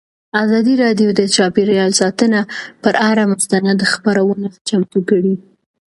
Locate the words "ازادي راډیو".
0.43-1.09